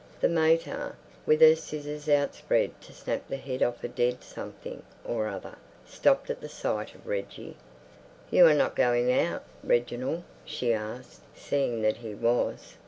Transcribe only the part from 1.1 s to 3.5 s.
with her scissors outspread to snap the